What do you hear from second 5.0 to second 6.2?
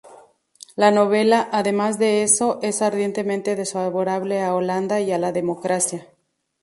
a la democracia.